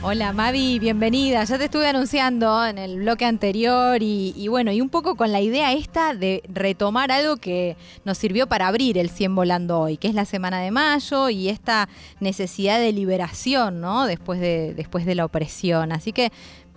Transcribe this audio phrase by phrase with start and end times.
[0.00, 1.42] Hola Mavi, bienvenida.
[1.42, 5.40] Ya te estuve anunciando en el bloque anterior y, bueno, y un poco con la
[5.40, 10.06] idea esta de retomar algo que nos sirvió para abrir el 100 volando hoy, que
[10.06, 11.88] es la semana de mayo y esta
[12.20, 14.06] necesidad de liberación, ¿no?
[14.06, 15.90] Después de, después de la opresión.
[15.90, 16.30] Así que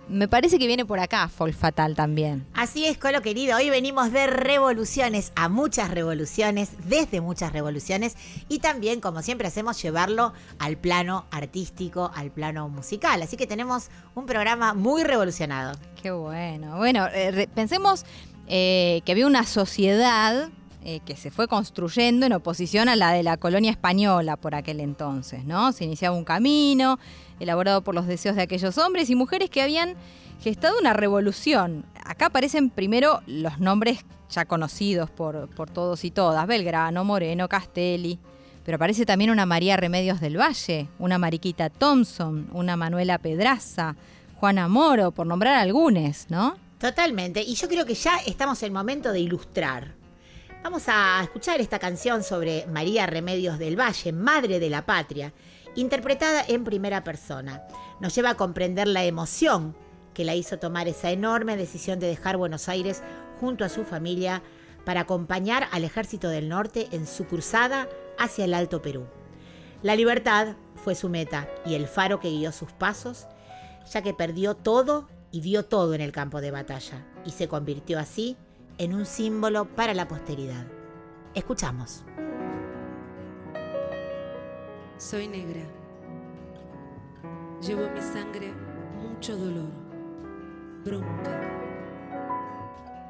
[0.08, 2.46] me parece que viene por acá Folk Fatal también.
[2.54, 3.56] Así es, Colo querido.
[3.56, 8.16] Hoy venimos de revoluciones a muchas revoluciones, desde muchas revoluciones,
[8.48, 13.22] y también, como siempre hacemos, llevarlo al plano artístico, al plano musical.
[13.22, 15.78] Así que tenemos un programa muy revolucionado.
[16.02, 16.76] Qué bueno.
[16.76, 18.04] Bueno, eh, pensemos
[18.48, 20.50] eh, que había una sociedad
[20.84, 24.80] eh, que se fue construyendo en oposición a la de la colonia española por aquel
[24.80, 25.70] entonces, ¿no?
[25.72, 26.98] Se iniciaba un camino
[27.38, 29.94] elaborado por los deseos de aquellos hombres y mujeres que habían
[30.40, 31.84] gestado una revolución.
[32.04, 38.18] Acá aparecen primero los nombres ya conocidos por, por todos y todas, Belgrano, Moreno, Castelli,
[38.64, 43.94] pero aparece también una María Remedios del Valle, una Mariquita Thompson, una Manuela Pedraza,
[44.40, 46.56] Juana Moro, por nombrar algunos, ¿no?
[46.78, 47.40] Totalmente.
[47.40, 50.01] Y yo creo que ya estamos en el momento de ilustrar.
[50.62, 55.32] Vamos a escuchar esta canción sobre María Remedios del Valle, Madre de la Patria,
[55.74, 57.66] interpretada en primera persona.
[57.98, 59.74] Nos lleva a comprender la emoción
[60.14, 63.02] que la hizo tomar esa enorme decisión de dejar Buenos Aires
[63.40, 64.40] junto a su familia
[64.84, 69.06] para acompañar al Ejército del Norte en su cruzada hacia el Alto Perú.
[69.82, 73.26] La libertad fue su meta y el faro que guió sus pasos,
[73.92, 77.98] ya que perdió todo y dio todo en el campo de batalla y se convirtió
[77.98, 78.36] así
[78.94, 80.66] un símbolo para la posteridad.
[81.34, 82.04] Escuchamos.
[84.98, 85.62] Soy negra.
[87.60, 88.52] Llevo en mi sangre
[89.00, 89.70] mucho dolor,
[90.84, 91.40] bronca,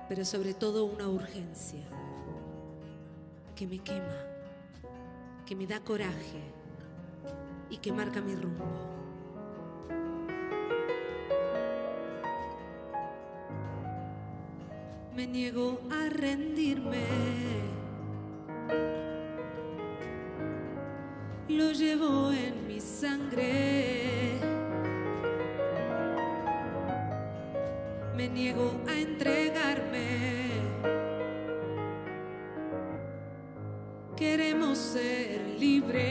[0.09, 1.85] pero sobre todo una urgencia
[3.57, 4.19] que me quema,
[5.47, 6.43] que me da coraje
[7.71, 9.02] y que marca mi rumbo.
[15.15, 17.33] Me niego a rendirme.
[21.57, 24.39] lo llevo en mi sangre.
[28.17, 30.49] Me niego a entregarme.
[34.17, 36.09] Queremos ser libres.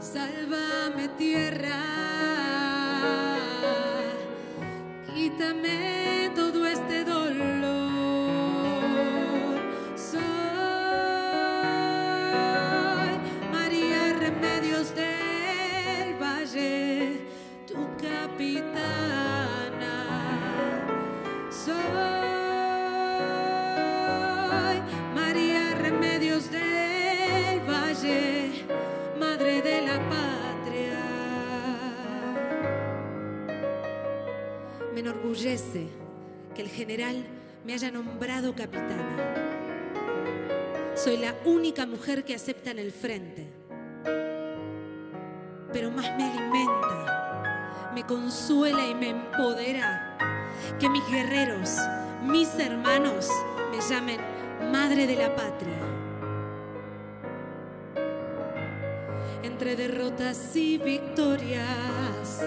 [0.00, 2.19] Sálvame tierra.
[36.54, 37.26] Que el general
[37.64, 39.34] me haya nombrado capitana.
[40.94, 43.48] Soy la única mujer que acepta en el frente.
[45.72, 50.16] Pero más me alimenta, me consuela y me empodera
[50.78, 51.76] que mis guerreros,
[52.22, 53.28] mis hermanos,
[53.72, 54.20] me llamen
[54.70, 55.80] madre de la patria.
[59.42, 62.40] Entre derrotas y victorias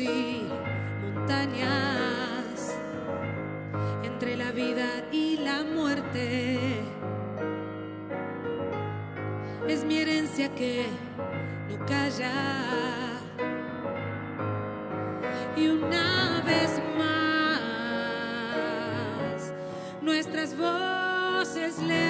[0.00, 0.48] y
[1.02, 2.76] montañas,
[4.02, 6.58] entre la vida y la muerte.
[9.68, 10.86] Es mi herencia que
[11.68, 12.32] no calla.
[15.56, 18.32] Y una vez más,
[20.00, 22.09] nuestras voces levantar.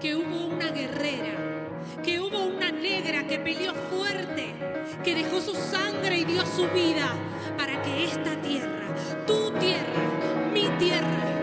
[0.00, 1.36] Que hubo una guerrera,
[2.02, 4.54] que hubo una negra que peleó fuerte,
[5.04, 7.14] que dejó su sangre y dio su vida
[7.56, 8.88] para que esta tierra,
[9.26, 11.41] tu tierra, mi tierra,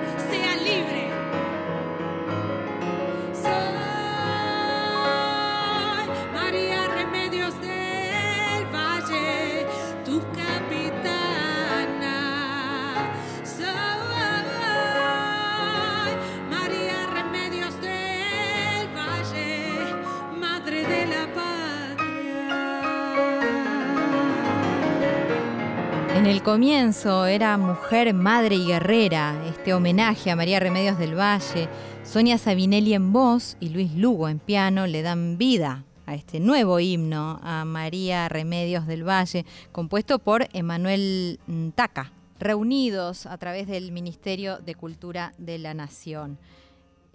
[26.40, 31.68] el comienzo era mujer, madre y guerrera, este homenaje a María Remedios del Valle.
[32.06, 36.80] Sonia Sabinelli en voz y Luis Lugo en piano le dan vida a este nuevo
[36.80, 41.42] himno a María Remedios del Valle, compuesto por Emanuel
[41.76, 46.40] Taca, reunidos a través del Ministerio de Cultura de la Nación.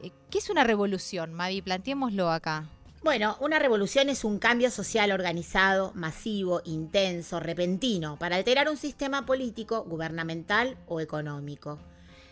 [0.02, 1.62] Eh, ¿Qué es una revolución, Mavi?
[1.62, 2.68] Planteémoslo acá.
[3.04, 9.26] Bueno, una revolución es un cambio social organizado, masivo, intenso, repentino, para alterar un sistema
[9.26, 11.78] político, gubernamental o económico.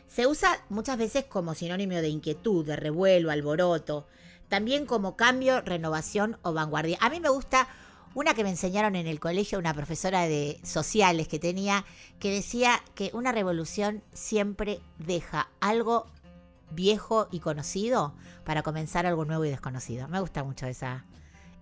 [0.06, 4.06] Se usa muchas veces como sinónimo de inquietud, de revuelo, alboroto,
[4.48, 6.96] también como cambio, renovación o vanguardia.
[7.02, 7.68] A mí me gusta
[8.14, 11.84] una que me enseñaron en el colegio, una profesora de sociales que tenía,
[12.18, 16.06] que decía que una revolución siempre deja algo
[16.74, 18.14] viejo y conocido
[18.44, 20.08] para comenzar algo nuevo y desconocido.
[20.08, 21.04] Me gusta mucho esa,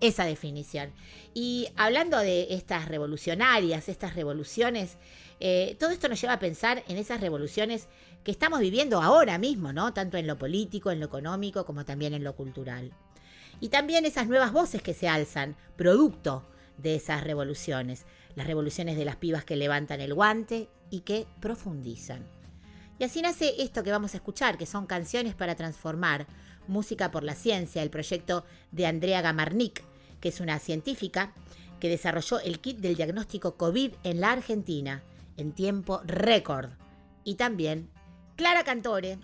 [0.00, 0.92] esa definición.
[1.34, 4.96] Y hablando de estas revolucionarias, estas revoluciones,
[5.38, 7.88] eh, todo esto nos lleva a pensar en esas revoluciones
[8.24, 9.92] que estamos viviendo ahora mismo, ¿no?
[9.92, 12.92] Tanto en lo político, en lo económico, como también en lo cultural.
[13.60, 16.46] Y también esas nuevas voces que se alzan, producto
[16.78, 18.06] de esas revoluciones.
[18.34, 22.39] Las revoluciones de las pibas que levantan el guante y que profundizan.
[23.00, 26.26] Y así nace esto que vamos a escuchar, que son canciones para transformar,
[26.68, 29.82] música por la ciencia, el proyecto de Andrea Gamarnik,
[30.20, 31.32] que es una científica
[31.80, 35.02] que desarrolló el kit del diagnóstico COVID en la Argentina
[35.38, 36.72] en tiempo récord.
[37.24, 37.88] Y también
[38.36, 39.18] Clara Cantore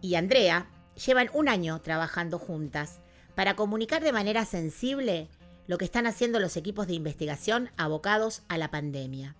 [0.00, 0.66] y Andrea
[1.06, 3.00] llevan un año trabajando juntas
[3.34, 5.28] para comunicar de manera sensible
[5.66, 9.36] lo que están haciendo los equipos de investigación abocados a la pandemia.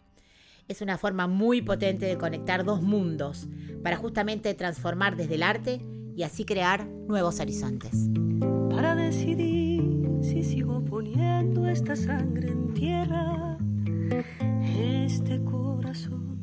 [0.71, 3.49] Es una forma muy potente de conectar dos mundos
[3.83, 5.85] para justamente transformar desde el arte
[6.15, 8.09] y así crear nuevos horizontes.
[8.71, 9.83] para decidir
[10.23, 13.59] si sigo poniendo esta sangre en tierra,
[14.79, 16.39] este corazón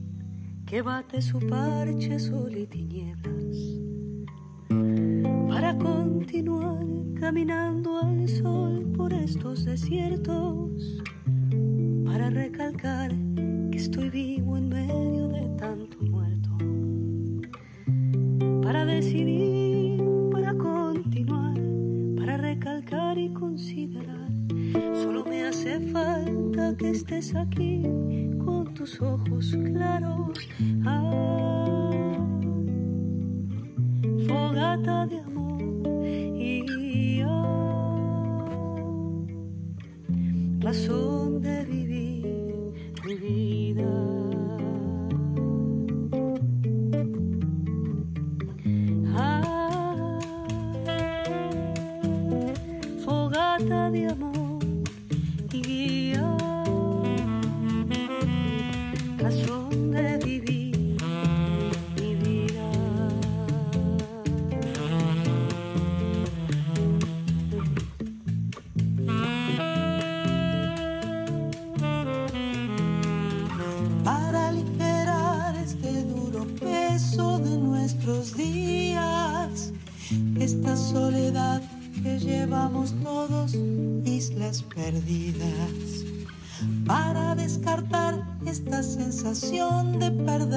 [0.65, 3.79] que bate su parche sol y tinieblas,
[5.47, 6.85] para continuar
[7.17, 11.01] caminando al sol por estos desiertos,
[12.03, 13.13] para recalcar
[13.77, 16.49] estoy vivo en medio de tanto muerto
[18.63, 21.53] para decidir, para continuar,
[22.17, 24.31] para recalcar y considerar.
[25.03, 27.83] Solo me hace falta que estés aquí
[28.43, 30.39] con tus ojos claros.
[30.83, 31.91] Ah,
[34.27, 38.45] fogata de amor y ah,
[40.61, 42.06] razón de vivir
[43.15, 43.83] vida.
[49.15, 50.19] Ah,
[53.03, 54.36] fogata de amor
[86.87, 88.15] para descartar
[88.45, 90.56] esta sensación de perderlo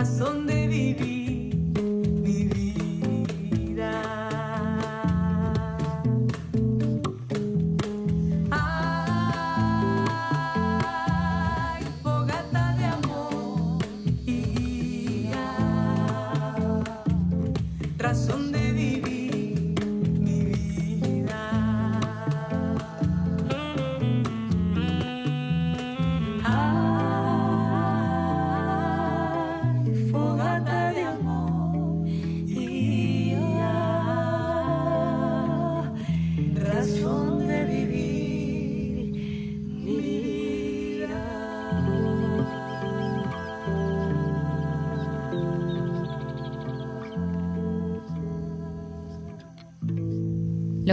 [0.00, 0.39] Razón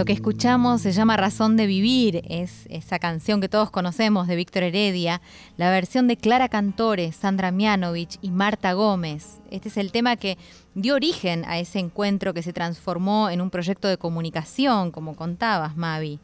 [0.08, 4.62] que escuchamos se llama Razón de Vivir, es esa canción que todos conocemos de Víctor
[4.62, 5.20] Heredia,
[5.58, 9.42] la versión de Clara Cantore, Sandra Mianovich y Marta Gómez.
[9.50, 10.38] Este es el tema que
[10.74, 15.76] dio origen a ese encuentro que se transformó en un proyecto de comunicación, como contabas,
[15.76, 16.20] Mavi.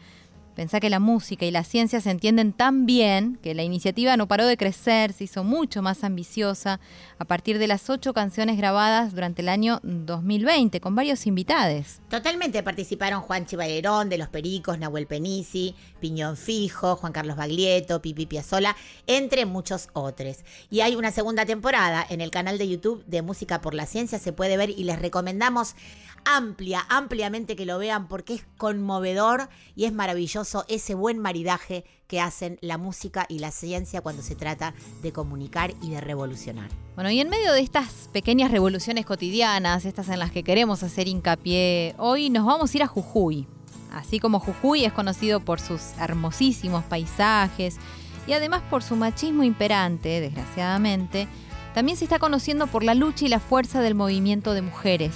[0.55, 4.29] Pensá que la música y la ciencia se entienden tan bien que la iniciativa no
[4.29, 6.79] paró de crecer, se hizo mucho más ambiciosa
[7.19, 12.01] a partir de las ocho canciones grabadas durante el año 2020 con varios invitados.
[12.09, 18.27] Totalmente participaron Juan Chivalerón de Los Pericos, Nahuel Penisi, Piñón Fijo, Juan Carlos Baglietto, Pipi
[18.27, 18.77] Piazzola,
[19.09, 20.45] entre muchos otros.
[20.71, 24.21] Y hay una segunda temporada en el canal de YouTube de Música por la Ciencia,
[24.21, 25.75] se puede ver y les recomendamos
[26.25, 32.21] amplia, ampliamente que lo vean porque es conmovedor y es maravilloso ese buen maridaje que
[32.21, 36.71] hacen la música y la ciencia cuando se trata de comunicar y de revolucionar.
[36.95, 41.09] Bueno, y en medio de estas pequeñas revoluciones cotidianas, estas en las que queremos hacer
[41.09, 43.47] hincapié, hoy nos vamos a ir a Jujuy.
[43.93, 47.79] Así como Jujuy es conocido por sus hermosísimos paisajes
[48.27, 51.29] y además por su machismo imperante, desgraciadamente,
[51.75, 55.13] también se está conociendo por la lucha y la fuerza del movimiento de mujeres.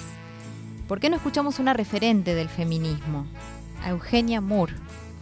[0.89, 3.27] ¿Por qué no escuchamos una referente del feminismo?
[3.85, 4.73] Eugenia Moore,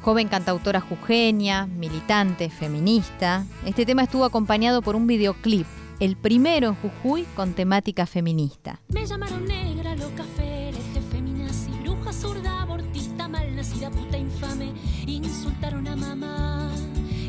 [0.01, 3.45] joven cantautora jujeña, militante, feminista.
[3.65, 5.67] Este tema estuvo acompañado por un videoclip,
[5.99, 8.79] el primero en Jujuy con temática feminista.
[8.87, 14.71] Me llamaron negra, loca, fereje, feminazi, bruja, zurda, abortista, malnacida, puta, infame.
[15.05, 16.71] Insultaron a mamá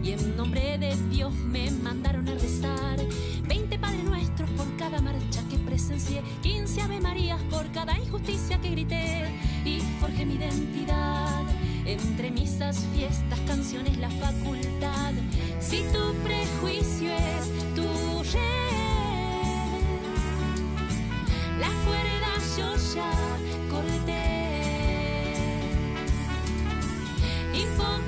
[0.01, 3.01] y en nombre de Dios me mandaron a rezar.
[3.49, 6.23] 20 Padres Nuestros por cada marcha que presencié,
[6.79, 9.25] 15 Ave Marías por cada injusticia que grité
[9.65, 11.43] y forjé mi identidad.
[11.85, 15.13] Entre misas, fiestas, canciones, la facultad.
[15.59, 17.83] Si tu prejuicio es tu
[18.33, 19.83] red,
[21.59, 23.11] las cuerdas yo ya
[23.71, 24.29] corté.
[27.55, 28.08] Hipocresías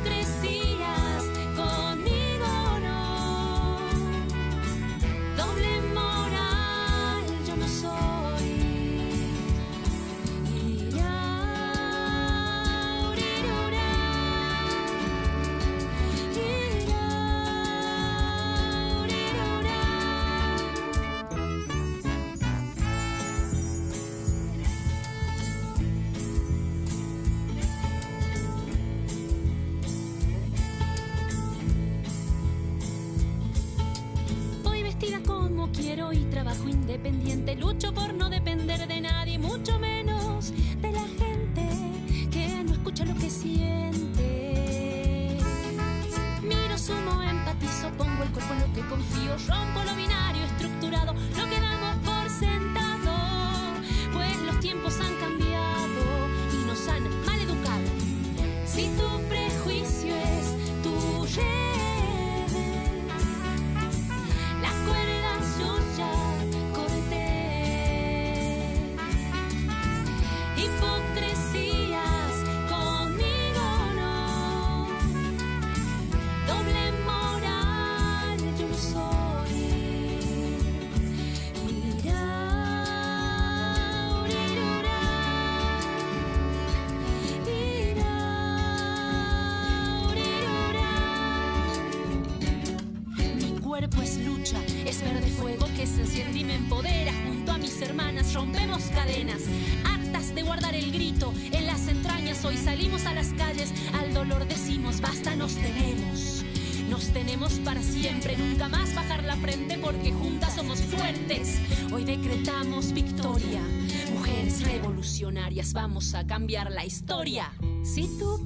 [115.75, 117.53] vamos a cambiar la historia.
[117.83, 118.40] Si tu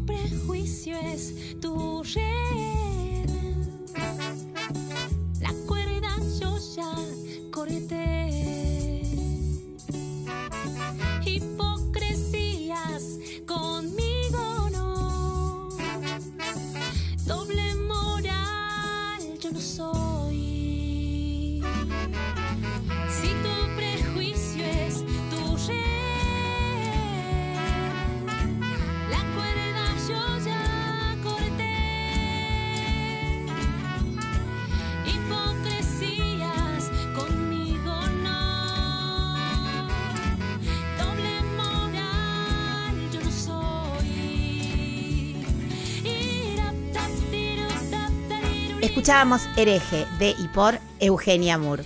[49.05, 51.85] Escuchábamos Hereje de y por Eugenia Moore.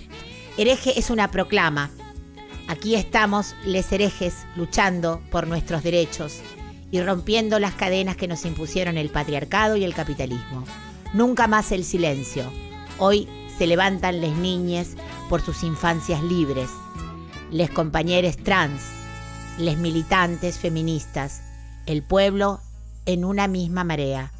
[0.55, 1.91] Hereje es una proclama.
[2.69, 6.39] Aquí estamos, les herejes, luchando por nuestros derechos
[6.91, 10.63] y rompiendo las cadenas que nos impusieron el patriarcado y el capitalismo.
[11.11, 12.49] Nunca más el silencio.
[12.99, 13.27] Hoy
[13.57, 14.95] se levantan les niñes
[15.27, 16.69] por sus infancias libres,
[17.51, 18.81] les compañeros trans,
[19.57, 21.41] les militantes feministas,
[21.85, 22.61] el pueblo
[23.05, 24.31] en una misma marea.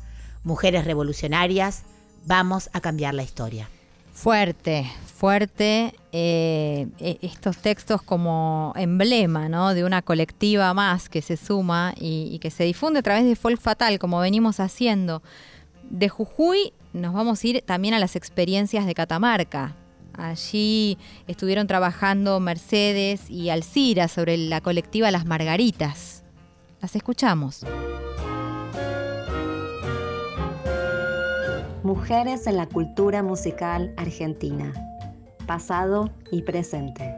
[0.45, 1.83] Mujeres revolucionarias,
[2.25, 3.69] vamos a cambiar la historia.
[4.13, 5.93] Fuerte, fuerte.
[6.11, 9.73] eh, e- estos textos como emblema ¿no?
[9.73, 13.35] de una colectiva más que se suma y, y que se difunde a través de
[13.35, 15.21] Folk Fatal, como venimos haciendo.
[15.89, 19.75] De Jujuy nos vamos a ir también a las experiencias de Catamarca.
[20.13, 26.23] Allí estuvieron trabajando Mercedes y Alcira sobre la colectiva Las Margaritas.
[26.81, 27.63] Las escuchamos.
[31.83, 34.73] Mujeres en la cultura musical argentina,
[35.47, 37.15] pasado y presente.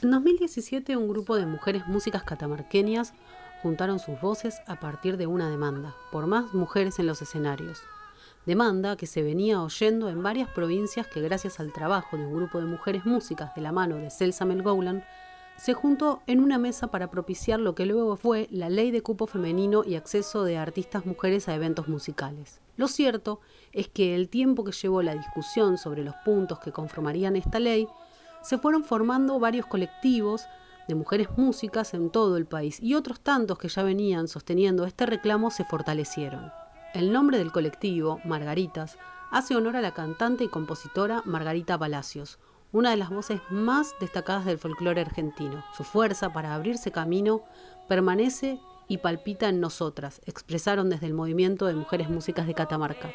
[0.00, 3.14] En 2017, un grupo de mujeres músicas catamarqueñas
[3.64, 7.82] juntaron sus voces a partir de una demanda por más mujeres en los escenarios.
[8.46, 12.60] Demanda que se venía oyendo en varias provincias que gracias al trabajo de un grupo
[12.60, 15.04] de mujeres músicas de la mano de Celsa Melgoulan
[15.56, 19.26] se juntó en una mesa para propiciar lo que luego fue la ley de cupo
[19.26, 22.60] femenino y acceso de artistas mujeres a eventos musicales.
[22.76, 23.40] Lo cierto
[23.72, 27.88] es que el tiempo que llevó la discusión sobre los puntos que conformarían esta ley,
[28.42, 30.46] se fueron formando varios colectivos
[30.86, 35.04] de mujeres músicas en todo el país y otros tantos que ya venían sosteniendo este
[35.04, 36.52] reclamo se fortalecieron.
[36.96, 38.96] El nombre del colectivo, Margaritas,
[39.30, 42.38] hace honor a la cantante y compositora Margarita Palacios,
[42.72, 45.62] una de las voces más destacadas del folclore argentino.
[45.76, 47.42] Su fuerza para abrirse camino
[47.86, 53.10] permanece y palpita en nosotras, expresaron desde el movimiento de mujeres músicas de Catamarca.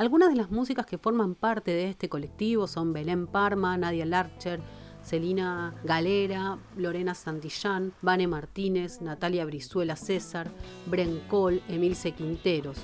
[0.00, 4.58] Algunas de las músicas que forman parte de este colectivo son Belén Parma, Nadia Larcher,
[5.02, 10.50] Celina Galera, Lorena Santillán, Vane Martínez, Natalia Brizuela César,
[10.86, 12.78] Bren Cole, Emilce Quinteros.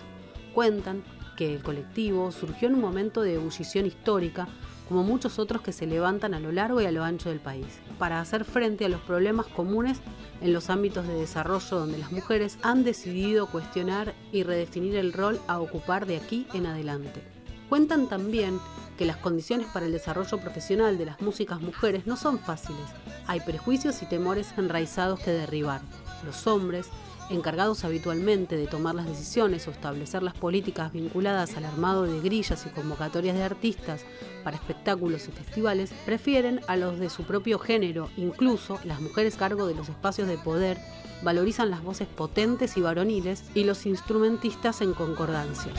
[0.55, 1.03] Cuentan
[1.39, 4.47] que el colectivo surgió en un momento de ebullición histórica,
[4.89, 7.67] como muchos otros que se levantan a lo largo y a lo ancho del país,
[7.99, 9.99] para hacer frente a los problemas comunes
[10.41, 15.41] en los ámbitos de desarrollo donde las mujeres han decidido cuestionar y redefinir el rol
[15.49, 17.23] a ocupar de aquí en adelante.
[17.69, 18.61] Cuentan también
[18.97, 22.87] que las condiciones para el desarrollo profesional de las músicas mujeres no son fáciles.
[23.27, 25.81] Hay prejuicios y temores enraizados que derribar.
[26.25, 26.89] Los hombres,
[27.31, 32.67] encargados habitualmente de tomar las decisiones o establecer las políticas vinculadas al armado de grillas
[32.67, 34.05] y convocatorias de artistas
[34.45, 39.67] para espectáculos y festivales, prefieren a los de su propio género, incluso las mujeres cargo
[39.67, 40.79] de los espacios de poder
[41.23, 45.73] valorizan las voces potentes y varoniles y los instrumentistas en concordancia.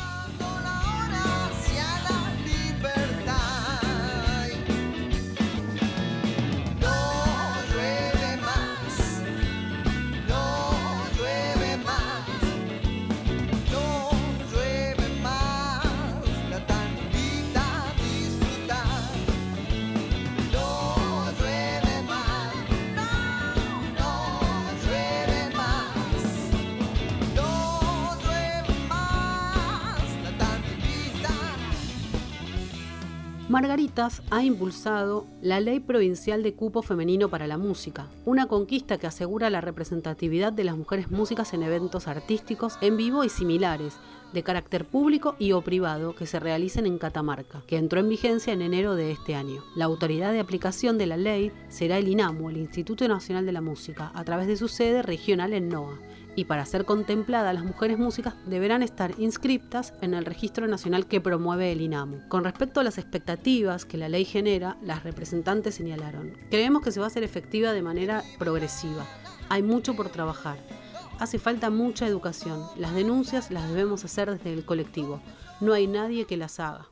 [33.59, 39.07] Margaritas ha impulsado la Ley Provincial de Cupo Femenino para la Música, una conquista que
[39.07, 43.97] asegura la representatividad de las mujeres músicas en eventos artísticos en vivo y similares,
[44.31, 48.53] de carácter público y o privado que se realicen en Catamarca, que entró en vigencia
[48.53, 49.63] en enero de este año.
[49.75, 53.61] La autoridad de aplicación de la ley será el INAMU, el Instituto Nacional de la
[53.61, 55.97] Música, a través de su sede regional en NOA,
[56.38, 61.19] y para ser contempladas las mujeres músicas deberán estar inscriptas en el registro nacional que
[61.19, 62.30] promueve el INAMU.
[62.30, 67.00] Con respecto a las expectativas que la ley genera, las representantes señalaron, creemos que se
[67.00, 69.04] va a hacer efectiva de manera progresiva.
[69.50, 70.60] Hay mucho por trabajar.
[71.19, 72.62] Hace falta mucha educación.
[72.78, 75.19] Las denuncias las debemos hacer desde el colectivo.
[75.60, 76.88] No hay nadie que las haga.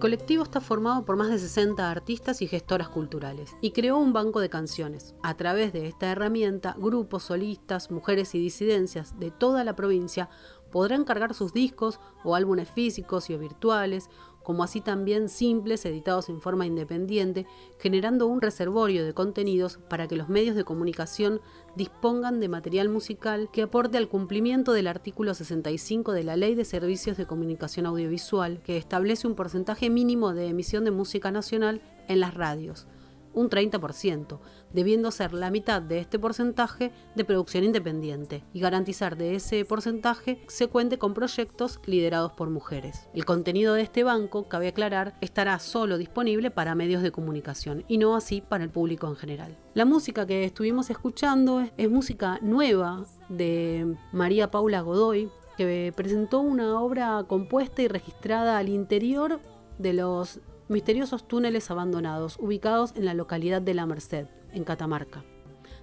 [0.00, 4.40] Colectivo está formado por más de 60 artistas y gestoras culturales y creó un banco
[4.40, 5.14] de canciones.
[5.22, 10.28] A través de esta herramienta, grupos, solistas, mujeres y disidencias de toda la provincia
[10.72, 14.08] podrán cargar sus discos o álbumes físicos y virtuales
[14.42, 17.46] como así también simples editados en forma independiente,
[17.78, 21.40] generando un reservorio de contenidos para que los medios de comunicación
[21.76, 26.64] dispongan de material musical que aporte al cumplimiento del artículo 65 de la Ley de
[26.64, 32.20] Servicios de Comunicación Audiovisual, que establece un porcentaje mínimo de emisión de música nacional en
[32.20, 32.86] las radios
[33.34, 34.38] un 30%,
[34.72, 40.42] debiendo ser la mitad de este porcentaje de producción independiente y garantizar de ese porcentaje
[40.48, 43.08] se cuente con proyectos liderados por mujeres.
[43.14, 47.98] El contenido de este banco, cabe aclarar, estará solo disponible para medios de comunicación y
[47.98, 49.58] no así para el público en general.
[49.74, 56.80] La música que estuvimos escuchando es, música nueva de María Paula Godoy, que presentó una
[56.80, 59.40] obra compuesta y registrada al interior
[59.78, 60.40] de los
[60.70, 65.24] misteriosos túneles abandonados ubicados en la localidad de La Merced, en Catamarca.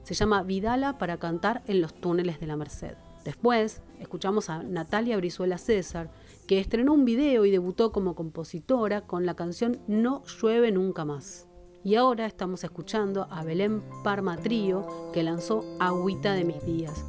[0.03, 2.95] Se llama Vidala para cantar en los túneles de La Merced.
[3.25, 6.09] Después escuchamos a Natalia Brizuela César,
[6.47, 11.49] que estrenó un video y debutó como compositora con la canción No llueve nunca más.
[11.83, 17.03] Y ahora estamos escuchando a Belén Parma Trío, que lanzó Agüita de mis días,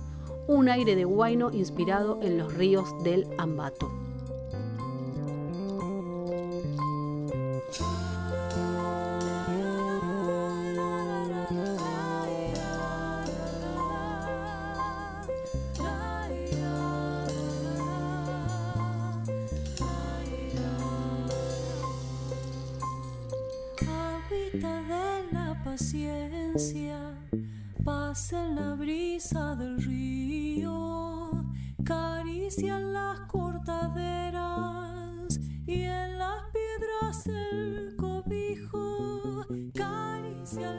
[0.48, 4.07] un aire de guaino inspirado en los ríos del Ambato.
[32.60, 32.68] Y
[35.82, 37.94] en las piedras el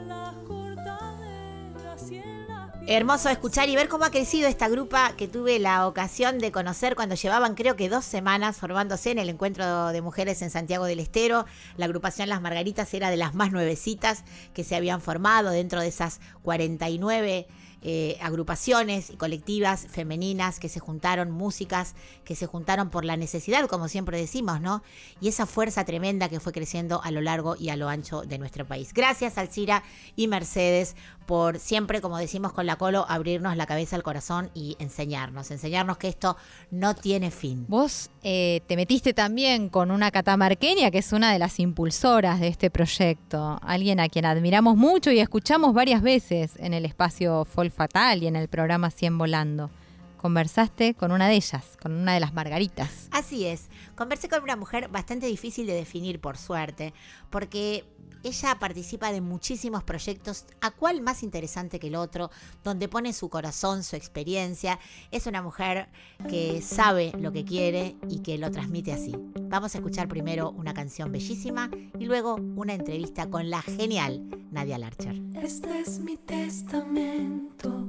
[0.08, 2.46] las cortaderas y en
[2.86, 6.96] Hermoso escuchar y ver cómo ha crecido esta grupa que tuve la ocasión de conocer
[6.96, 10.98] cuando llevaban creo que dos semanas formándose en el encuentro de mujeres en Santiago del
[10.98, 11.46] Estero.
[11.76, 15.88] La agrupación Las Margaritas era de las más nuevecitas que se habían formado dentro de
[15.88, 17.46] esas 49
[17.82, 23.66] eh, agrupaciones y colectivas femeninas que se juntaron, músicas que se juntaron por la necesidad,
[23.68, 24.82] como siempre decimos, ¿no?
[25.20, 28.38] Y esa fuerza tremenda que fue creciendo a lo largo y a lo ancho de
[28.38, 28.92] nuestro país.
[28.92, 29.82] Gracias, Alcira
[30.14, 34.76] y Mercedes, por siempre, como decimos con la Colo, abrirnos la cabeza al corazón y
[34.78, 36.36] enseñarnos, enseñarnos que esto
[36.70, 37.66] no tiene fin.
[37.68, 42.48] Vos eh, te metiste también con una catamarqueña que es una de las impulsoras de
[42.48, 47.69] este proyecto, alguien a quien admiramos mucho y escuchamos varias veces en el espacio Folk
[47.70, 49.70] Fatal y en el programa 100 Volando.
[50.16, 53.08] Conversaste con una de ellas, con una de las Margaritas.
[53.10, 56.92] Así es, conversé con una mujer bastante difícil de definir, por suerte,
[57.30, 57.84] porque
[58.22, 62.30] ella participa de muchísimos proyectos, a cuál más interesante que el otro,
[62.64, 64.78] donde pone su corazón, su experiencia.
[65.10, 65.88] Es una mujer
[66.28, 69.14] que sabe lo que quiere y que lo transmite así.
[69.42, 74.78] Vamos a escuchar primero una canción bellísima y luego una entrevista con la genial Nadia
[74.78, 75.20] Larcher.
[75.34, 77.86] Este es mi testamento.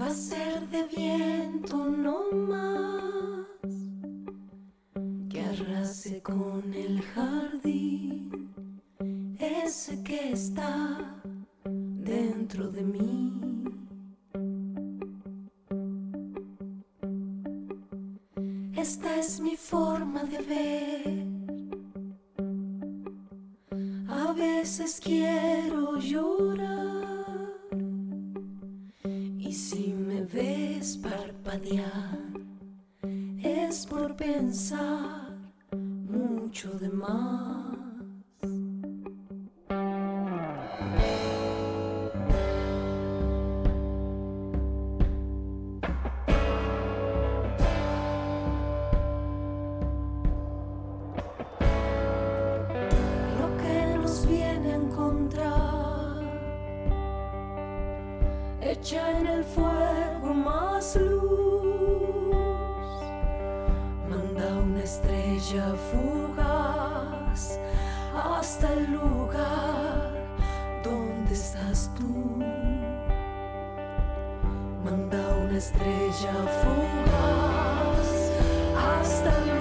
[0.00, 3.33] Va a ser de viento no más
[5.54, 8.50] arrase con el jardín
[9.38, 11.20] ese que está
[11.64, 13.40] dentro de mí.
[18.76, 21.26] Esta es mi forma de ver.
[24.08, 27.52] A veces quiero llorar
[29.38, 32.18] y si me ves parpadear
[33.42, 35.23] es por pensar
[36.14, 37.76] mucho de más.
[53.40, 56.22] Lo que nos viene a encontrar
[58.62, 59.73] echa en el fuego
[68.64, 70.10] hasta el lugar
[70.82, 72.42] donde estás tú,
[74.82, 78.08] manda una estrella fugaz
[78.74, 79.53] hasta el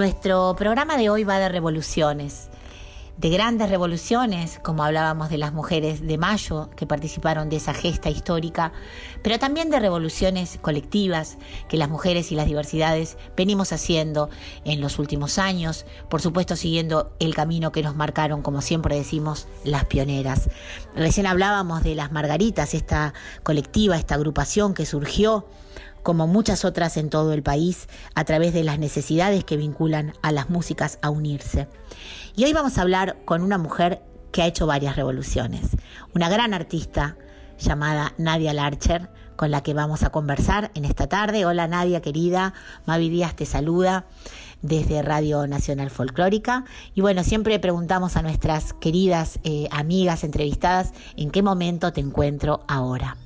[0.00, 2.48] Nuestro programa de hoy va de revoluciones,
[3.18, 8.08] de grandes revoluciones, como hablábamos de las mujeres de Mayo que participaron de esa gesta
[8.08, 8.72] histórica,
[9.22, 11.36] pero también de revoluciones colectivas
[11.68, 14.30] que las mujeres y las diversidades venimos haciendo
[14.64, 19.48] en los últimos años, por supuesto siguiendo el camino que nos marcaron, como siempre decimos,
[19.64, 20.48] las pioneras.
[20.94, 25.44] Recién hablábamos de las Margaritas, esta colectiva, esta agrupación que surgió
[26.02, 30.32] como muchas otras en todo el país, a través de las necesidades que vinculan a
[30.32, 31.68] las músicas a unirse.
[32.36, 35.76] Y hoy vamos a hablar con una mujer que ha hecho varias revoluciones,
[36.14, 37.16] una gran artista
[37.58, 41.46] llamada Nadia Larcher, con la que vamos a conversar en esta tarde.
[41.46, 42.52] Hola Nadia querida,
[42.86, 44.04] Mavi Díaz te saluda
[44.62, 46.64] desde Radio Nacional Folclórica.
[46.94, 52.64] Y bueno, siempre preguntamos a nuestras queridas eh, amigas entrevistadas en qué momento te encuentro
[52.68, 53.16] ahora.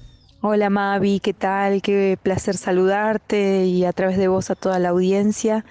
[0.47, 1.81] Hola Mavi, ¿qué tal?
[1.81, 5.65] Qué placer saludarte y a través de vos a toda la audiencia.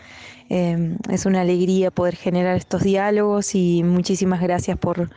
[0.50, 5.12] Em, es una alegría poder generar estos diálogos y muchísimas gracias por,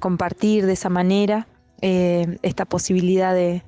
[0.00, 1.46] compartir de esa manera
[1.82, 3.62] eh, esta posibilidad de,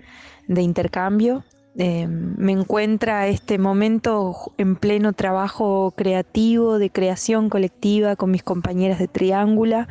[0.49, 1.45] intercambio.
[1.77, 8.99] Em, me encuentra este momento en pleno trabajo creativo, de creación colectiva con mis compañeras
[8.99, 9.89] de Triángula.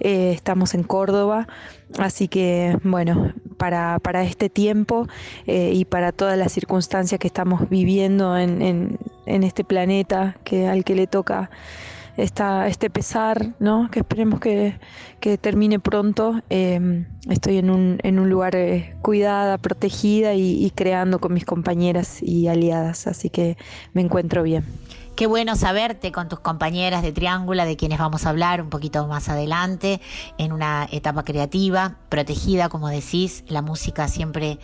[0.00, 1.46] Eh, estamos en Córdoba,
[1.98, 5.06] así que bueno, para, para este tiempo
[5.46, 10.84] eh, y para todas las circunstancias que estamos viviendo en, en, este planeta que, al
[10.84, 11.50] que le toca
[12.16, 13.90] esta, este pesar, ¿no?
[13.90, 14.78] que esperemos que,
[15.20, 16.40] que termine pronto.
[16.48, 22.22] Em, estoy en un, en un lugar eh, cuidada, protegida y creando con mis compañeras
[22.22, 23.58] y aliadas, así que
[23.92, 24.64] me encuentro bien.
[25.16, 29.06] Qué bueno saberte con tus compañeras de Triángula, de quienes vamos a hablar un poquito
[29.06, 30.00] más adelante,
[30.38, 33.44] en una etapa creativa, protegida, como decís.
[33.46, 34.58] La música siempre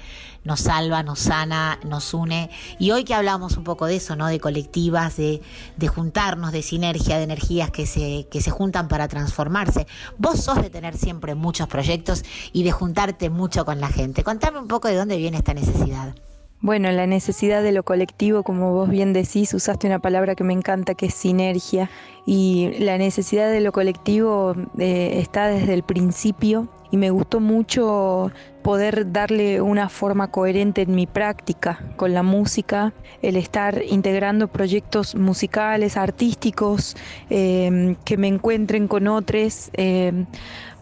[0.45, 2.49] nos salva, nos sana, nos une.
[2.79, 4.29] Y hoy que hablamos un poco de eso, ¿no?
[4.29, 5.43] De colectivas, de,
[5.77, 9.87] de juntarnos, de sinergia, de energías que se, que se juntan para transformarse.
[10.17, 14.25] Vos sos de tener siempre muchos proyectos y de juntarte mucho con la gente.
[14.25, 16.15] Contame un poco de dónde viene esta necesidad.
[16.67, 20.53] Bueno, la necesidad de lo colectivo, como vos bien decís, usaste una palabra que me
[20.53, 21.89] encanta, que es sinergia,
[22.27, 28.33] y la necesidad de lo colectivo eh, está desde el principio y me gustó mucho
[28.65, 35.15] poder darle una forma coherente en mi práctica con la música, el estar integrando proyectos
[35.15, 36.97] musicales, artísticos,
[37.31, 39.71] eh, que me encuentren con otros.
[39.75, 40.25] Eh,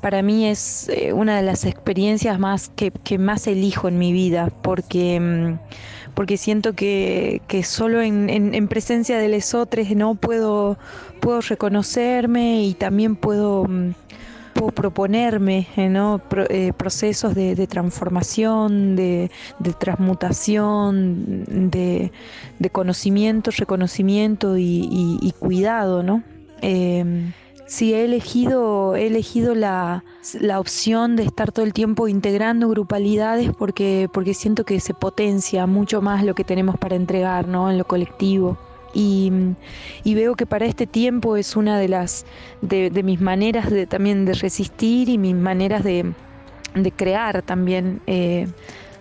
[0.04, 4.52] para mí es eh, una de las experiencias más que, más elijo en mi vida,
[4.60, 10.76] porque, mm, porque siento que, solo en, presencia de lesotres no puedo,
[11.22, 13.92] puedo reconocerme y también puedo, mm,
[14.74, 16.20] proponerme ¿no?
[16.50, 19.30] Eh, procesos de, transformación, de,
[19.78, 22.10] transmutación, de,
[22.72, 26.22] conocimiento, reconocimiento y, cuidado, ¿no?
[27.66, 30.04] Sí, he elegido, he elegido la,
[30.58, 36.02] opción de estar todo el tiempo integrando grupalidades porque, porque siento que se potencia mucho
[36.02, 37.70] más lo que tenemos para entregar ¿no?
[37.70, 38.58] en lo colectivo.
[38.92, 39.32] Y,
[40.04, 42.26] veo que para este tiempo es una de las
[42.60, 46.12] de, mis maneras de, también de resistir y mis maneras de,
[46.96, 48.00] crear también.
[48.06, 48.46] Eh,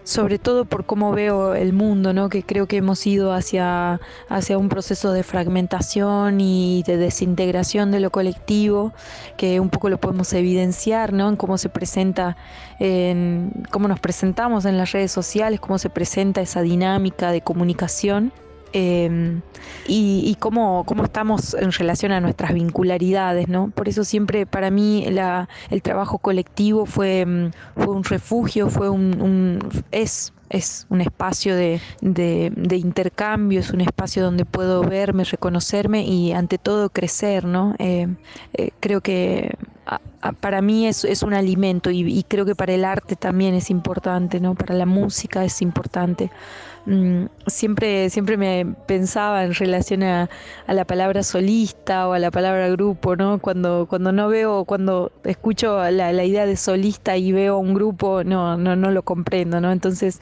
[0.04, 2.30] sobre todo por cómo veo el mundo, ¿no?
[2.30, 4.00] que creo que hemos ido hacia,
[4.30, 8.94] hacia un proceso de fragmentación y de desintegración de lo colectivo,
[9.38, 11.30] que un poco lo podemos evidenciar ¿no?
[11.30, 12.38] en cómo se presenta,
[12.80, 18.32] en cómo nos presentamos en las redes sociales, cómo se presenta esa dinámica de comunicación.
[18.74, 19.42] Em,
[19.88, 23.70] y, cómo, cómo, estamos en relación a nuestras vincularidades, ¿no?
[23.70, 29.60] Por eso siempre para mí el trabajo colectivo fue, mm, fue un refugio, fue un,
[29.92, 31.82] es es un espacio de,
[32.70, 37.76] intercambio, es un espacio donde puedo verme, reconocerme y ante todo crecer, ¿no?
[37.80, 38.08] Eh,
[38.54, 39.56] eh, creo que
[40.40, 43.70] para mí es, es un alimento y, y, creo que para el arte también es
[43.72, 44.54] importante, ¿no?
[44.54, 46.30] Para la música es importante.
[46.86, 50.30] Mm, siempre, siempre me pensaba en relación a,
[50.68, 53.40] la palabra solista o a la palabra grupo, ¿no?
[53.40, 58.58] Cuando, cuando no veo, cuando escucho la, idea de solista y veo un grupo, no,
[58.58, 59.72] no, no lo comprendo, ¿no?
[59.72, 60.20] Entonces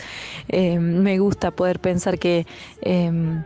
[0.50, 2.46] eh, me gusta poder pensar que
[2.82, 3.44] em,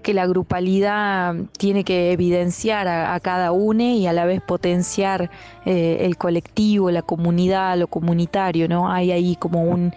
[0.00, 5.30] que la grupalidad tiene que evidenciar a, cada uno y a la vez potenciar
[5.64, 8.90] eh, el colectivo, la comunidad, lo comunitario, ¿no?
[8.90, 9.92] Hay ahí como un,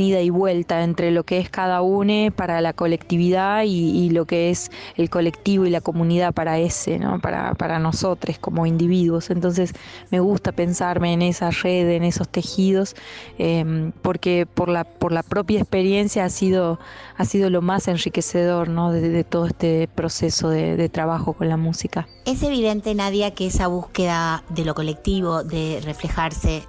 [0.00, 4.50] ida y vuelta entre lo que es cada uno para la colectividad y, lo que
[4.50, 7.20] es el colectivo y la comunidad para ese, ¿no?
[7.20, 9.30] Para, nosotros como individuos.
[9.30, 9.72] Entonces
[10.10, 12.96] me gusta pensarme en esa red, en esos tejidos,
[13.38, 16.78] em, porque por la, por la propia experiencia ha sido,
[17.16, 18.92] ha sido lo más enriquecedor, ¿no?
[18.92, 22.08] De, de todo todo este proceso de, de trabajo con la música.
[22.26, 26.64] Es evidente, Nadia, que esa búsqueda de lo colectivo, de reflejarse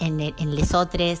[0.00, 1.20] en, en lesotres,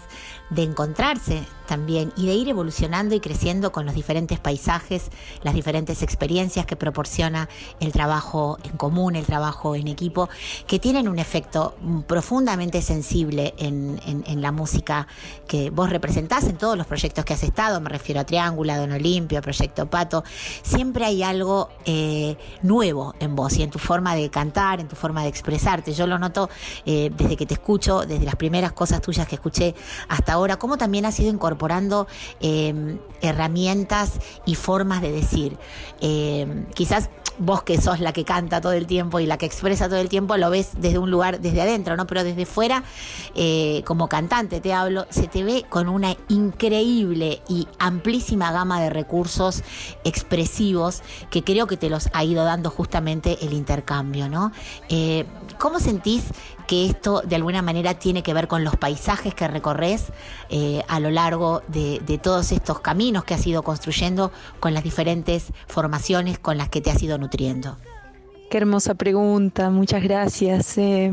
[0.50, 5.10] de encontrarse también y de ir evolucionando y creciendo con los diferentes paisajes,
[5.42, 7.48] las diferentes experiencias que proporciona
[7.80, 10.28] el trabajo en común, el trabajo en equipo,
[10.66, 13.96] que tienen un efecto profundamente sensible en,
[14.40, 15.06] la música
[15.48, 18.92] que vos representás en todos los proyectos que has estado, me refiero a Triángulo, Don
[18.92, 20.24] Olimpio, Proyecto Pato,
[20.62, 24.94] siempre hay algo eh, nuevo en vos y en tu forma de cantar, en tu
[24.94, 25.92] forma de expresarte.
[25.94, 26.50] Yo lo noto
[26.84, 29.74] eh, desde que te escucho, desde las primeras cosas tuyas que escuché
[30.08, 32.06] hasta ahora, cómo también has ido incorporando
[32.40, 34.12] em, herramientas
[34.44, 35.58] y formas de decir.
[36.00, 39.88] Em, quizás vos que sos la que canta todo el tiempo y la que expresa
[39.88, 42.06] todo el tiempo, lo ves desde un lugar, desde adentro, ¿no?
[42.06, 42.84] Pero desde fuera,
[43.34, 48.90] eh, como cantante te hablo, se te ve con una increíble y amplísima gama de
[48.90, 49.62] recursos
[50.04, 54.52] expresivos que creo que te los ha ido dando justamente el intercambio, ¿no?
[54.88, 55.26] Eh,
[55.58, 56.24] ¿Cómo sentís
[56.66, 60.06] que esto de alguna manera tiene que ver con los paisajes que recorres
[60.48, 65.52] eh, a lo largo de, todos estos caminos que has ido construyendo con las diferentes
[65.66, 67.76] formaciones con las que te has ido nutriendo.
[68.50, 70.78] Qué hermosa pregunta, muchas gracias.
[70.78, 71.12] Eh,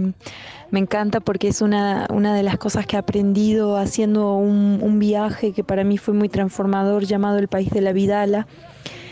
[0.72, 5.52] me encanta porque es una, una, de las cosas que he aprendido haciendo un, viaje
[5.52, 8.48] que para mí fue muy transformador llamado El País de la Vidala.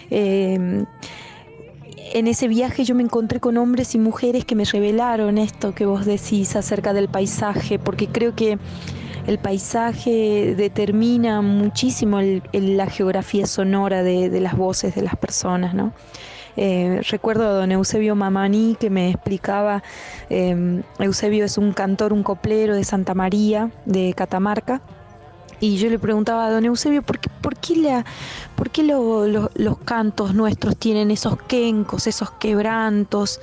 [0.10, 0.86] Eh,
[2.14, 5.86] en ese viaje yo me encontré con hombres y mujeres que me revelaron esto que
[5.86, 8.58] vos decís acerca del paisaje, porque creo que
[9.28, 12.20] el paisaje determina muchísimo
[12.54, 15.94] la geografía sonora de, las voces de las personas, ¿no?
[16.58, 19.84] Eh, recuerdo a don Eusebio Mamani que me explicaba,
[20.30, 24.82] eh, Eusebio es un cantor, un coplero de Santa María, de Catamarca,
[25.62, 28.06] y yo le preguntaba a don Eusebio, ¿por qué, por qué, la,
[28.56, 33.40] por qué los cantos nuestros tienen esos quencos, esos quebrantos?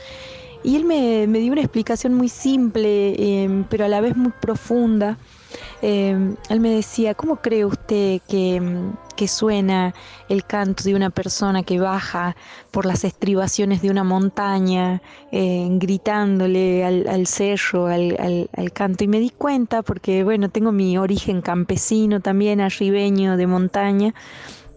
[0.65, 5.17] Y él me, dio una explicación muy simple, em, pero a la vez muy profunda.
[5.81, 9.95] Em, él me decía, ¿cómo cree usted que, em, que, suena
[10.29, 12.37] el canto de una persona que baja
[12.71, 15.03] por las estribaciones de una montaña,
[15.33, 19.05] eh, gritándole al, al, al, canto?
[19.05, 24.15] Y me di cuenta, porque bueno, tengo mi origen campesino también, arribeño de montaña,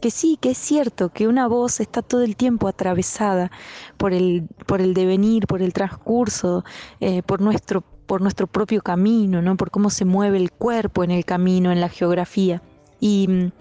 [0.02, 3.52] que sí, que es cierto que una voz está todo el tiempo atravesada
[3.98, 6.66] por el, por el devenir, por el transcurso,
[7.00, 9.56] eh, por nuestro por nuestro propio camino, ¿no?
[9.56, 12.62] por cómo se mueve el cuerpo en el camino, en la geografía.
[13.04, 13.52] Y,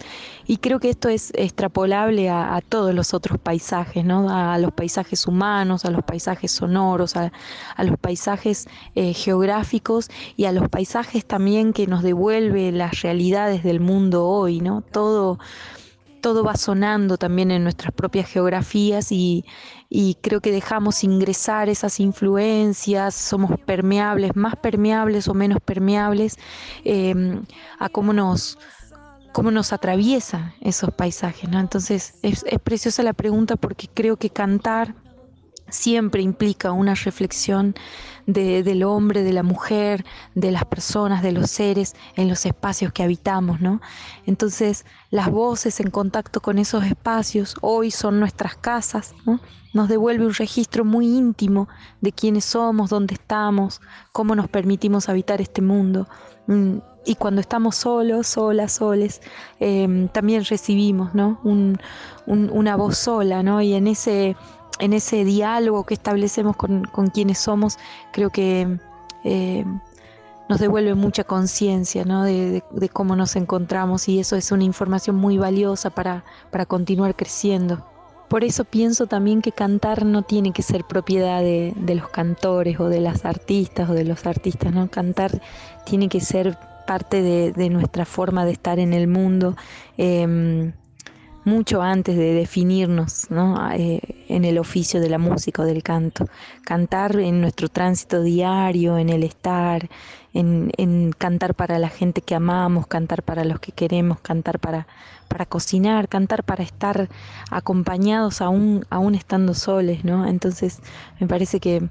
[0.60, 4.28] creo que esto es extrapolable a, todos los otros paisajes, ¿no?
[4.28, 7.32] a, los paisajes humanos, a los paisajes sonoros, a,
[7.78, 13.80] los paisajes eh, geográficos y a los paisajes también que nos devuelve las realidades del
[13.80, 14.60] mundo hoy.
[14.60, 14.82] ¿no?
[14.82, 15.38] Todo,
[16.20, 19.44] todo va sonando también en nuestras propias geografías y,
[20.20, 26.36] creo que dejamos ingresar esas influencias, somos permeables, más permeables o menos permeables
[26.84, 27.42] em,
[27.78, 28.58] a cómo nos,
[29.32, 31.48] cómo nos atraviesa esos paisajes.
[31.48, 31.60] ¿no?
[31.60, 34.94] Entonces es, preciosa la pregunta porque creo que cantar
[35.68, 37.74] siempre implica una reflexión
[38.26, 40.04] del hombre, de la mujer,
[40.34, 43.80] de las personas, de los seres en los espacios que habitamos, ¿no?
[44.26, 49.40] Entonces, las voces en contacto con esos espacios hoy son nuestras casas, ¿no?
[49.72, 51.68] Nos devuelve un registro muy íntimo
[52.00, 53.80] de quiénes somos, dónde estamos,
[54.12, 56.08] cómo nos permitimos habitar este mundo.
[56.46, 59.20] Mm, y cuando estamos solos, solas, soles,
[59.58, 61.40] em, también recibimos ¿no?
[62.26, 63.62] una voz sola, ¿no?
[63.62, 64.36] Y en ese
[64.80, 67.78] en ese diálogo que establecemos con, quienes somos,
[68.12, 68.78] creo que
[69.24, 69.64] eh,
[70.48, 72.62] nos devuelve mucha conciencia de,
[72.92, 77.86] cómo nos encontramos y eso es una información muy valiosa para, para continuar creciendo.
[78.30, 82.88] Por eso pienso también que cantar no tiene que ser propiedad de, los cantores o
[82.88, 84.88] de las artistas o de los artistas, ¿no?
[84.88, 85.42] Cantar
[85.84, 86.56] tiene que ser
[86.86, 89.56] parte de, nuestra forma de estar en el mundo.
[89.96, 90.72] Em,
[91.44, 93.26] mucho antes de definirnos
[93.72, 96.26] eh, en el oficio de la música o del canto.
[96.64, 99.88] Cantar en nuestro tránsito diario, en el estar,
[100.34, 104.86] en, cantar para la gente que amamos, cantar para los que queremos, cantar para,
[105.30, 107.08] para cocinar, cantar para estar
[107.50, 110.04] acompañados aún, aún estando soles.
[110.04, 110.26] ¿no?
[110.26, 110.80] Entonces
[111.20, 111.88] me parece que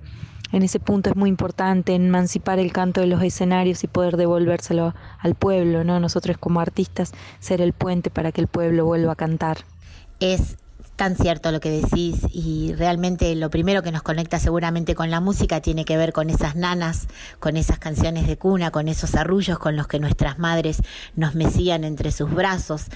[0.52, 4.94] en ese punto es muy importante emancipar el canto de los escenarios y poder devolvérselo
[5.20, 6.00] al pueblo, ¿no?
[6.00, 9.60] Nosotros como artistas ser el puente para que el pueblo vuelva a cantar.
[10.20, 10.58] Es
[11.00, 15.22] tan cierto lo que decís y realmente lo primero que nos conecta seguramente con la
[15.22, 17.08] música tiene que ver con esas nanas,
[17.40, 20.82] con esas canciones de cuna, con esos arrullos con los que nuestras madres
[21.16, 22.88] nos mecían entre sus brazos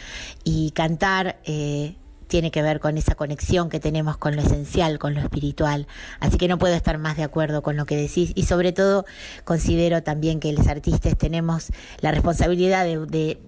[0.43, 1.95] y cantar eh,
[2.27, 5.87] tiene que ver con esa conexión que tenemos con lo esencial, con lo espiritual.
[6.19, 9.05] Así que no puedo estar más de acuerdo con lo que decís y sobre todo
[9.45, 13.39] considero también que los artistas tenemos la responsabilidad de,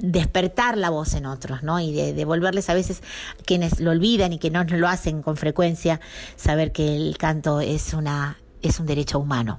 [0.00, 1.80] despertar la voz en otros, ¿no?
[1.80, 3.02] Y de devolverles a veces
[3.44, 6.00] quienes lo olvidan y que no lo hacen con frecuencia,
[6.36, 9.58] saber que el canto es una es un derecho humano.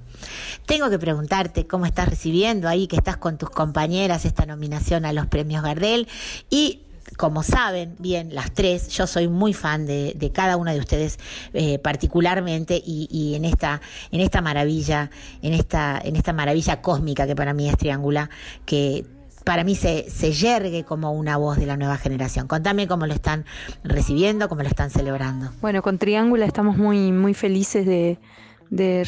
[0.68, 5.14] Tengo que preguntarte cómo estás recibiendo ahí que estás con tus compañeras esta nominación a
[5.14, 6.08] los premios Gardel
[6.52, 6.82] y
[7.18, 11.20] como saben bien las tres, yo soy muy fan de, cada una de ustedes
[11.54, 13.82] eh, particularmente y, en esta
[14.12, 15.10] en esta maravilla,
[15.42, 18.30] en esta en esta maravilla cósmica que para mí es Triángula,
[18.66, 19.06] que
[19.44, 22.48] para mí se, se yergue como una voz de la nueva generación.
[22.48, 23.46] Contame cómo lo están
[23.84, 25.52] recibiendo, cómo lo están celebrando.
[25.62, 28.18] Bueno, con Triángula estamos muy muy felices de,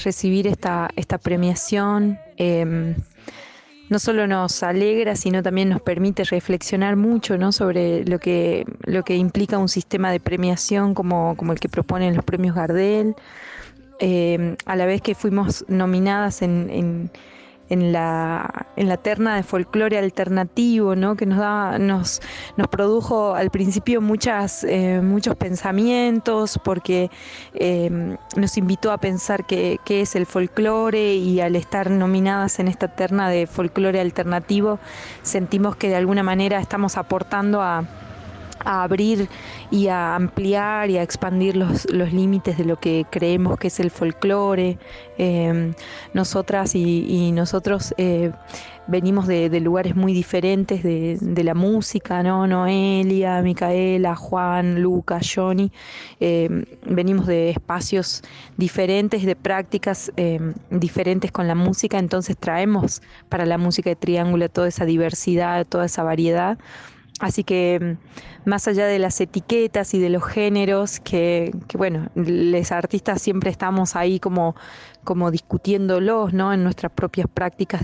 [0.04, 2.18] recibir esta, esta premiación.
[2.38, 2.96] Em,
[3.90, 7.52] no solo nos alegra, sino también nos permite reflexionar mucho ¿no?
[7.52, 12.16] sobre lo que, lo que implica un sistema de premiación como, como el que proponen
[12.16, 13.16] los premios Gardel.
[14.00, 17.10] Eh, a la vez que fuimos nominadas en
[17.70, 21.16] la, en la terna de folclore alternativo, ¿no?
[21.16, 22.22] que nos, da, nos,
[22.58, 27.10] nos produjo al principio muchas, eh, muchos pensamientos, porque
[27.54, 32.88] em, nos invitó a pensar qué es el folclore y al estar nominadas en esta
[32.88, 34.80] terna de folclore alternativo,
[35.22, 37.86] sentimos que de alguna manera estamos aportando a
[38.66, 39.30] a abrir
[39.72, 43.80] y a ampliar y a expandir los, los límites de lo que creemos que es
[43.80, 44.78] el folclore.
[45.18, 45.74] Em,
[46.14, 48.32] nosotras y, nosotros eh,
[48.88, 52.48] venimos de, lugares muy diferentes de, la música, ¿no?
[52.48, 55.72] Noelia, Micaela, Juan, Luca, Johnny.
[56.20, 58.22] Em, venimos de espacios
[58.58, 64.50] diferentes, de prácticas em, diferentes con la música, entonces traemos para la música de Triángulo
[64.50, 66.58] toda esa diversidad, toda esa variedad.
[67.20, 67.98] Así que
[68.46, 73.96] más allá de las etiquetas y de los géneros, que, bueno, los artistas siempre estamos
[73.96, 74.56] ahí como
[75.04, 76.54] como discutiéndolos ¿no?
[76.54, 77.84] en nuestras propias prácticas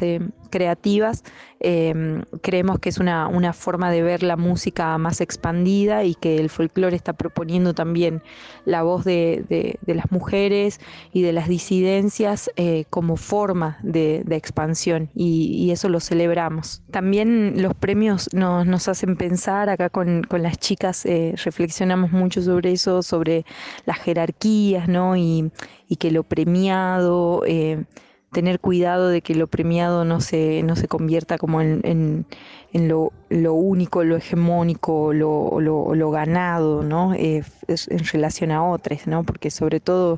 [0.50, 1.24] creativas,
[1.60, 6.38] em, creemos que es una, una, forma de ver la música más expandida y que
[6.38, 8.24] el folclore está proponiendo también
[8.66, 10.80] la voz de, de, las mujeres
[11.12, 16.82] y de las disidencias eh, como forma de, expansión y, eso lo celebramos.
[16.90, 22.42] También los premios nos, nos hacen pensar, acá con, con las chicas eh, reflexionamos mucho
[22.42, 23.46] sobre eso, sobre
[23.86, 25.16] las jerarquías ¿no?
[25.16, 25.52] y,
[25.88, 27.84] y que lo premiado, eh,
[28.32, 32.26] tener cuidado de que lo premiado no se, no se convierta como en,
[32.74, 33.12] en, lo,
[33.54, 37.14] único, lo hegemónico, lo, lo, ganado, ¿no?
[37.14, 39.24] Eh, en relación a otros, ¿no?
[39.24, 40.18] Porque sobre todo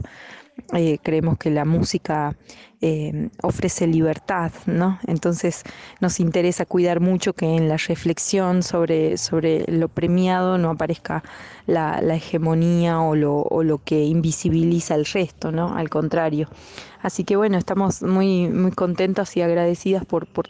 [1.03, 2.35] creemos que la música
[2.83, 4.97] eh, ofrece libertad, ¿no?
[5.05, 5.61] Entonces
[5.99, 11.23] nos interesa cuidar mucho que en la reflexión sobre, sobre lo premiado no aparezca
[11.67, 15.75] la, hegemonía o lo, lo, que invisibiliza el resto, ¿no?
[15.75, 16.49] Al contrario.
[17.03, 20.47] Así que bueno, estamos muy, muy contentas y agradecidas por, por,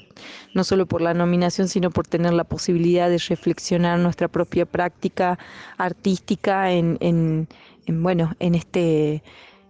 [0.54, 5.38] no solo por la nominación, sino por tener la posibilidad de reflexionar nuestra propia práctica
[5.78, 7.48] artística en, en
[7.88, 9.22] bueno, en este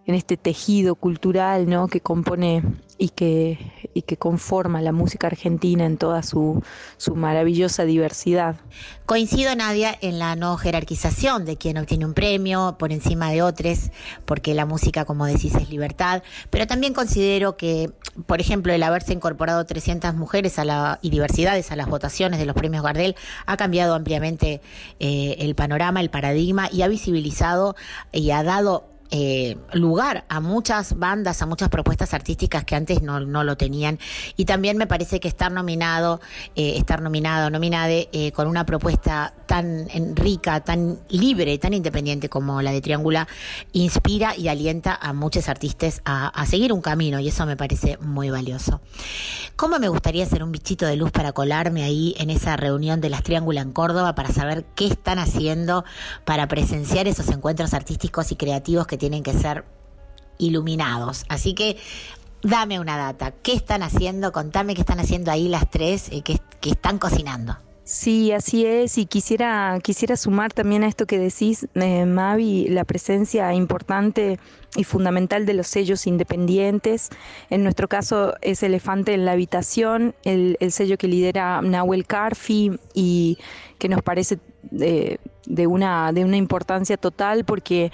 [0.05, 1.87] en este tejido cultural ¿no?
[1.87, 2.63] que compone
[2.97, 3.57] y que,
[3.95, 6.61] y que conforma la música argentina en toda su,
[6.97, 8.57] su, maravillosa diversidad.
[9.07, 13.89] Coincido, Nadia, en la no jerarquización de quien obtiene un premio por encima de otros,
[14.25, 16.21] porque la música, como decís, es libertad,
[16.51, 17.91] pero también considero que,
[18.27, 20.55] por ejemplo, el haberse incorporado 300 mujeres
[21.01, 23.15] y diversidades a las votaciones de los premios Gardel
[23.47, 24.61] ha cambiado ampliamente
[24.99, 27.75] eh, el panorama, el paradigma y ha visibilizado
[28.11, 33.19] y ha dado eh, lugar a muchas bandas, a muchas propuestas artísticas que antes no,
[33.19, 33.99] no lo tenían.
[34.37, 36.21] Y también me parece que estar nominado,
[36.55, 42.61] eh, estar nominado, nominade, eh, con una propuesta tan rica, tan libre, tan independiente como
[42.61, 43.27] la de Triángula,
[43.73, 47.97] inspira y alienta a muchos artistas a, a seguir un camino y eso me parece
[47.97, 48.79] muy valioso.
[49.57, 53.09] ¿Cómo me gustaría ser un bichito de luz para colarme ahí en esa reunión de
[53.09, 55.83] las Triángula en Córdoba para saber qué están haciendo
[56.23, 59.65] para presenciar esos encuentros artísticos y creativos que tienen que ser
[60.37, 61.25] iluminados.
[61.27, 61.75] Así que
[62.43, 63.31] dame una data.
[63.31, 64.31] ¿Qué están haciendo?
[64.31, 66.39] Contame qué están haciendo ahí las tres eh, que,
[66.69, 67.57] están cocinando.
[67.83, 72.85] Sí, así es, y quisiera, quisiera sumar también a esto que decís, eh, Mavi, la
[72.85, 74.39] presencia importante
[74.75, 77.09] y fundamental de los sellos independientes.
[77.49, 83.39] En nuestro caso es Elefante en la Habitación, el, sello que lidera Nahuel Carfi y
[83.79, 87.91] que nos parece de, de, una, de una importancia total porque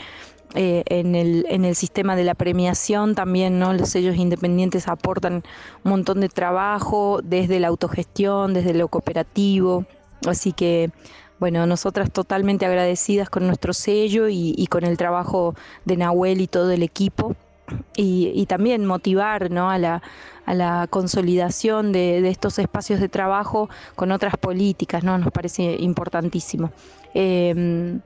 [0.55, 3.73] eh, en, el, en el sistema de la premiación también, ¿no?
[3.73, 5.43] Los sellos independientes aportan
[5.83, 9.85] un montón de trabajo desde la autogestión, desde lo cooperativo.
[10.25, 10.91] Así que
[11.39, 15.53] bueno, nosotras totalmente agradecidas con nuestro sello y, con el trabajo
[15.85, 17.35] de Nahuel y todo el equipo.
[17.95, 19.69] Y, también motivar ¿no?
[19.69, 20.01] a, la,
[20.45, 25.17] a la consolidación de, estos espacios de trabajo con otras políticas, ¿no?
[25.17, 26.71] Nos parece importantísimo.
[27.13, 28.01] Em,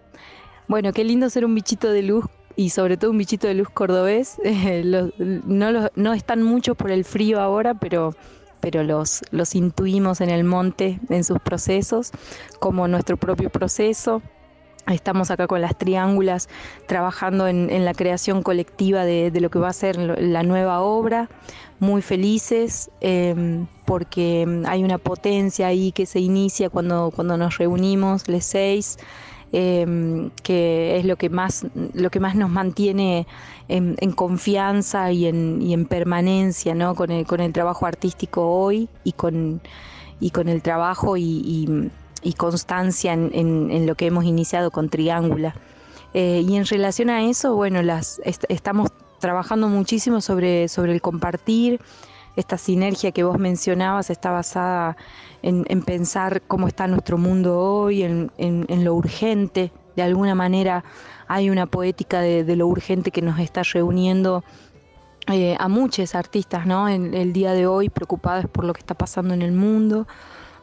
[0.72, 3.70] bueno, qué lindo ser un bichito de luz y sobre todo un bichito de luz
[3.70, 4.38] cordobés.
[5.46, 8.16] no, no están muchos por el frío ahora, pero
[8.62, 12.12] pero los, los intuimos en el monte, en sus procesos,
[12.60, 14.22] como nuestro propio proceso.
[14.88, 16.48] Estamos acá con las triángulas
[16.88, 21.28] trabajando en, la creación colectiva de, lo que va a ser la nueva obra,
[21.80, 28.28] muy felices em, porque hay una potencia ahí que se inicia cuando, cuando nos reunimos,
[28.28, 28.98] les seis.
[29.54, 33.28] Em, que es lo que más, lo que más nos mantiene
[33.68, 36.96] en, confianza y en, permanencia ¿no?
[36.96, 39.60] con, el, con el trabajo artístico hoy y con,
[40.22, 41.90] y con el trabajo y,
[42.38, 45.54] constancia en, lo que hemos iniciado con Triángula.
[46.14, 48.90] Eh, y en relación a eso, bueno, las, estamos
[49.20, 51.82] trabajando muchísimo sobre, sobre el compartir,
[52.36, 54.96] esta sinergia que vos mencionabas está basada
[55.42, 59.72] en, pensar cómo está nuestro mundo hoy, en, lo urgente.
[59.96, 60.84] De alguna manera
[61.28, 64.44] hay una poética de, lo urgente que nos está reuniendo
[65.28, 66.90] eh, a muchos artistas ¿no?
[66.90, 70.08] en el día de hoy preocupados por lo que está pasando en el mundo.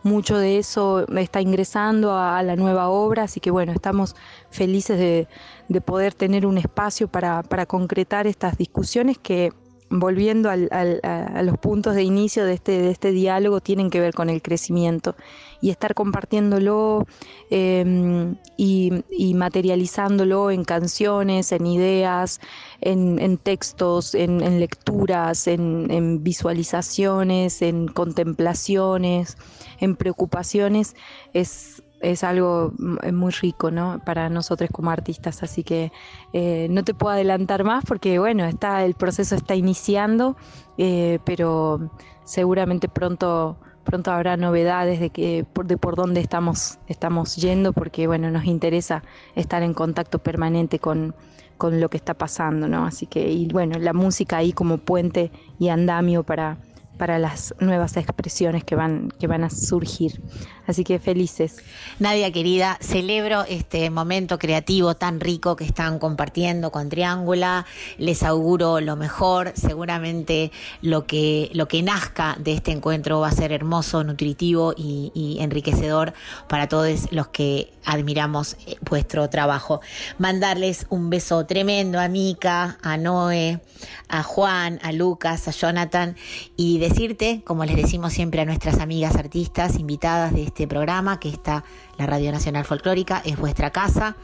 [0.05, 4.15] Mucho de eso está ingresando a, la nueva obra, así que bueno, estamos
[4.49, 9.53] felices de, poder tener un espacio para, para concretar estas discusiones que
[9.91, 14.29] volviendo a los puntos de inicio de este, de este diálogo, tienen que ver con
[14.29, 15.15] el crecimiento
[15.61, 17.07] y estar compartiéndolo
[17.51, 18.93] em, y,
[19.35, 22.41] materializándolo en canciones, en ideas,
[22.81, 29.37] en, textos, en, lecturas, en, visualizaciones, en contemplaciones,
[29.81, 30.95] en preocupaciones,
[31.33, 34.01] es es algo muy rico ¿no?
[34.05, 35.93] para nosotros como artistas, así que
[36.33, 40.37] eh, no te puedo adelantar más porque bueno, está, el proceso está iniciando,
[40.77, 41.91] eh, pero
[42.25, 48.31] seguramente pronto, pronto habrá novedades de, que, de por dónde estamos, estamos yendo, porque bueno,
[48.31, 49.03] nos interesa
[49.35, 51.15] estar en contacto permanente con,
[51.57, 52.87] con lo que está pasando, ¿no?
[52.87, 56.59] Así que, y bueno, la música ahí como puente y andamio para,
[56.99, 60.21] para las nuevas expresiones que van, que van a surgir.
[60.69, 61.57] Así que felices.
[61.99, 67.65] Nadia querida, celebro este momento creativo tan rico que están compartiendo con Triángula.
[67.97, 69.53] Les auguro lo mejor.
[69.57, 70.53] Seguramente
[70.83, 75.43] lo que, lo que nazca de este encuentro va a ser hermoso, nutritivo y, y
[75.43, 76.13] enriquecedor
[76.49, 79.81] para todos los que admiramos eh, vuestro trabajo.
[80.19, 83.61] Mandarles un beso tremendo a Mica, a Noé,
[84.09, 86.17] a Juan, a Lucas, a Jonathan
[86.57, 91.29] y decirte, como les decimos siempre a nuestras amigas artistas invitadas de este programa, que
[91.29, 91.63] está
[91.97, 94.17] la Radio Nacional Folclórica, es vuestra casa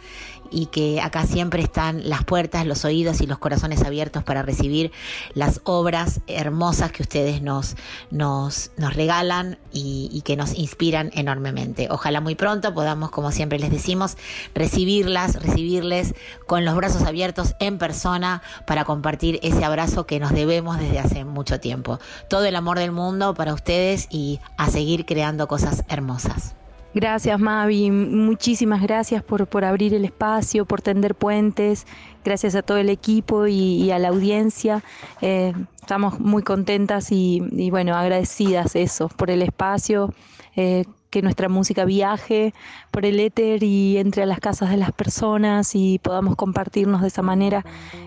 [0.54, 4.92] y que acá siempre están las puertas, los oídos y los corazones abiertos para recibir
[5.34, 7.76] las obras hermosas que ustedes nos,
[8.10, 11.88] nos, nos regalan y, y que nos inspiran enormemente.
[11.90, 14.16] Ojalá muy pronto podamos, como siempre les decimos,
[14.54, 16.14] recibirlas, recibirles
[16.46, 21.24] con los brazos abiertos en persona para compartir ese abrazo que nos debemos desde hace
[21.24, 21.98] mucho tiempo.
[22.28, 26.54] Todo el amor del mundo para ustedes y a seguir creando cosas hermosas.
[26.94, 31.88] Gracias Mavi, muchísimas gracias por, por abrir el espacio, por tender puentes,
[32.24, 34.84] gracias a todo el equipo y, a la audiencia.
[35.20, 40.14] Eh, estamos muy contentas y, bueno, agradecidas eso, por el espacio,
[40.54, 42.54] eh, que nuestra música viaje
[42.92, 47.08] por el éter y entre a las casas de las personas y podamos compartirnos de
[47.08, 47.64] esa manera,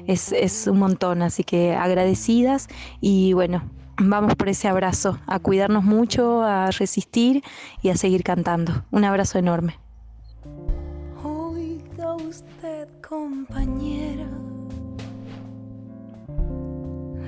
[0.08, 2.70] es, es un montón, así que agradecidas
[3.02, 3.64] y bueno,
[4.00, 7.44] vamos por ese abrazo, a cuidarnos mucho, a resistir
[7.82, 8.86] y a seguir cantando.
[8.92, 9.80] Un abrazo enorme.
[11.24, 14.28] Oiga usted, compañera,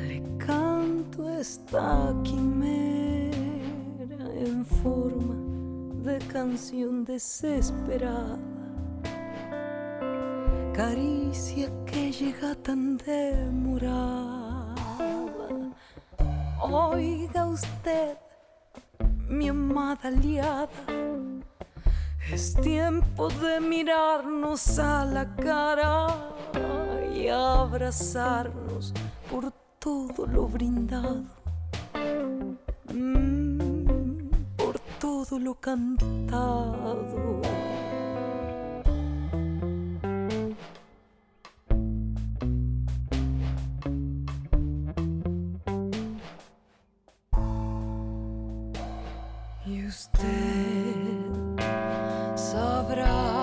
[0.07, 3.37] le canto esta quimera
[4.35, 5.35] en forma
[6.03, 8.37] de canción desesperada.
[10.73, 14.48] Caricia que llega tan demorada
[16.61, 18.17] Oiga usted,
[19.29, 20.67] mi amada aliada,
[22.33, 26.07] es tiempo de mirarnos a la cara
[27.15, 28.93] y abrazarnos
[29.31, 31.23] por todo lo brindado,
[32.93, 37.39] mm, por todo lo cantado.
[49.69, 50.25] Usted
[52.35, 53.38] sabrá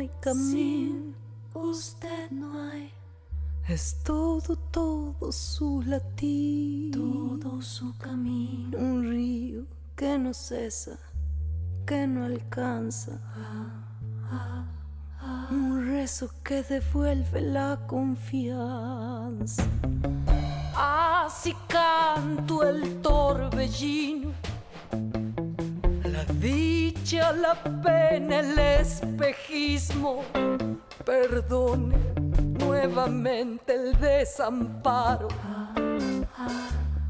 [0.00, 1.14] hay camino.
[1.52, 2.90] usted no hay.
[3.68, 6.92] Es todo, todo su latir.
[6.92, 8.78] Todo su camino.
[8.78, 10.98] Un río que no cesa,
[11.86, 13.20] que no alcanza.
[15.50, 19.62] Un rezo que devuelve la confianza.
[20.74, 24.32] Así canto el torbellino.
[27.12, 30.22] La pena, el espejismo.
[31.04, 31.96] Perdone
[32.60, 35.26] nuevamente el desamparo.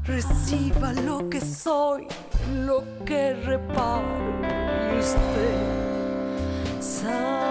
[0.03, 2.07] Reciba lo que soy,
[2.65, 4.01] lo que reparo.
[4.95, 5.55] Y usted
[6.79, 7.50] sabrá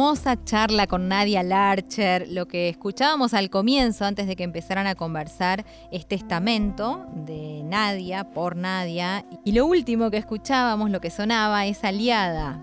[0.00, 2.26] hermosa charla con Nadia Larcher.
[2.30, 8.24] Lo que escuchábamos al comienzo, antes de que empezaran a conversar, es testamento de Nadia,
[8.24, 9.26] por Nadia.
[9.44, 12.62] Y lo último que escuchábamos, lo que sonaba, es aliada,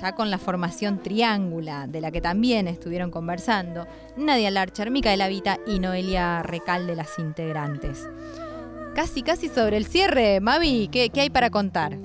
[0.00, 3.86] ya con la formación triángula, de la que también estuvieron conversando,
[4.16, 8.08] Nadia Larcher, Micaela Vita y Noelia Recalde, las integrantes.
[8.94, 11.98] Casi, casi sobre el cierre, Mavi, ¿qué, qué hay para contar?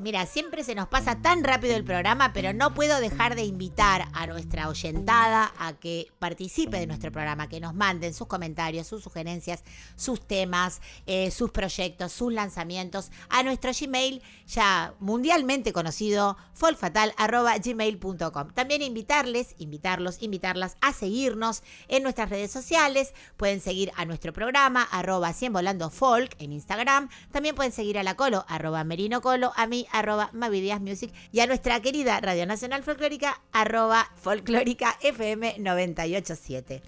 [0.00, 4.08] Mira, siempre se nos pasa tan rápido el programa, pero no puedo dejar de invitar
[4.14, 9.02] a nuestra oyentada a que participe de nuestro programa, que nos manden sus comentarios, sus
[9.02, 9.62] sugerencias,
[9.96, 18.52] sus temas, eh, sus proyectos, sus lanzamientos a nuestro Gmail ya mundialmente conocido, folkfatal.gmail.com.
[18.54, 23.12] También invitarles, invitarlos, invitarlas a seguirnos en nuestras redes sociales.
[23.36, 27.10] Pueden seguir a nuestro programa, arroba 100 volando folk en Instagram.
[27.32, 31.40] También pueden seguir a la Colo, arroba Merino Colo, a mí, arroba Mavidias Music y
[31.40, 36.82] a nuestra querida Radio Nacional Folclórica, arroba Folclórica FM 987.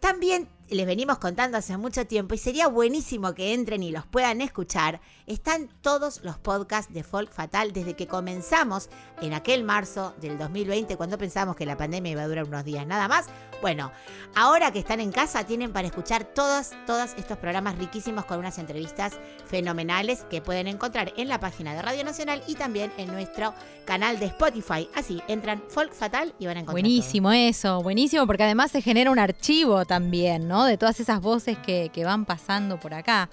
[0.00, 4.40] También les venimos contando hace mucho tiempo y sería buenísimo que entren y los puedan
[4.40, 5.00] escuchar.
[5.28, 8.88] Están todos los podcasts de Folk Fatal desde que comenzamos
[9.20, 12.86] en aquel marzo del 2020 cuando pensábamos que la pandemia iba a durar unos días
[12.86, 13.26] nada más.
[13.60, 13.92] Bueno,
[14.34, 18.56] ahora que están en casa tienen para escuchar todos, todos estos programas riquísimos con unas
[18.56, 23.52] entrevistas fenomenales que pueden encontrar en la página de Radio Nacional y también en nuestro
[23.84, 24.88] canal de Spotify.
[24.94, 29.10] Así, entran Folk Fatal y van a encontrar Buenísimo eso, buenísimo, porque además se genera
[29.10, 30.64] un archivo también, ¿no?
[30.64, 33.28] De todas esas voces que, que van pasando por acá.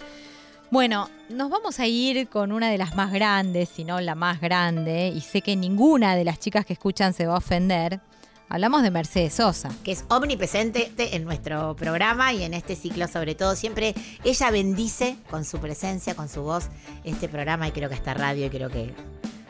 [0.72, 4.42] Bueno, nos vamos a ir con una de las más grandes, si no la más
[4.42, 8.02] grande, y sé que ninguna de las chicas que escuchan se va a ofender.
[8.50, 9.70] Hablamos de Mercedes Sosa.
[9.84, 13.56] que es omnipresente en nuestro programa y en este ciclo sobre todo.
[13.56, 16.70] Siempre ella bendice con su presencia, con su voz,
[17.04, 18.94] este programa y creo que esta radio y creo que